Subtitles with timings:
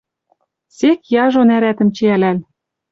[0.77, 2.37] Сек яжо нӓрӓтӹм чиӓлӓл.